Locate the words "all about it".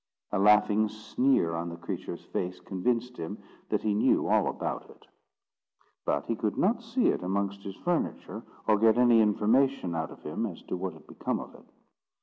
4.27-5.05